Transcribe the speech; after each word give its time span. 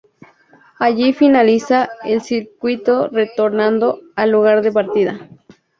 Allí 0.79 1.13
finaliza 1.13 1.87
el 2.03 2.23
circuito 2.23 3.09
retornando 3.09 4.01
al 4.15 4.31
lugar 4.31 4.63
de 4.63 4.71
partida. 4.71 5.29